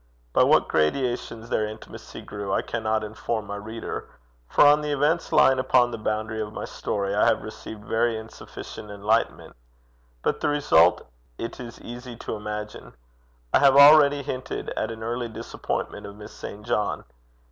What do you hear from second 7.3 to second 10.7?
received very insufficient enlightenment; but the